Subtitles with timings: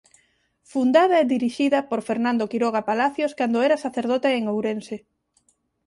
[0.71, 4.97] Fundada e dirixida por Fernando Quiroga Palacios cando era sacerdote en Ourense.